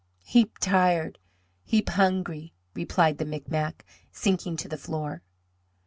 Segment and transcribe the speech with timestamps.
[0.23, 1.19] "Heap tired!
[1.63, 5.21] Heap hungry!" replied the Micmac, sinking to the floor.